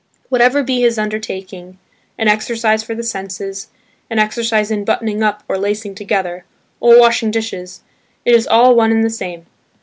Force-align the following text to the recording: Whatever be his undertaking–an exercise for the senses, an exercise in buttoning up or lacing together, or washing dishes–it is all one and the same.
Whatever 0.29 0.63
be 0.63 0.81
his 0.81 0.97
undertaking–an 0.97 2.27
exercise 2.27 2.81
for 2.81 2.95
the 2.95 3.03
senses, 3.03 3.67
an 4.09 4.17
exercise 4.17 4.71
in 4.71 4.83
buttoning 4.83 5.21
up 5.21 5.43
or 5.47 5.59
lacing 5.59 5.93
together, 5.93 6.43
or 6.79 6.99
washing 6.99 7.29
dishes–it 7.29 8.33
is 8.33 8.47
all 8.47 8.73
one 8.73 8.91
and 8.91 9.03
the 9.03 9.11
same. 9.11 9.45